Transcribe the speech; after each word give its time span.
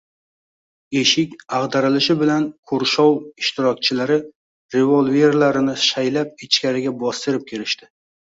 Eshik 1.01 1.33
ag`darilishi 1.57 2.15
bilan 2.21 2.47
qurshov 2.71 3.11
ishtirokchilari 3.43 4.17
revolverlarini 4.77 5.77
shaylab 5.85 6.35
ichkariga 6.49 6.97
bostirib 7.05 7.47
kirishdi 7.55 7.93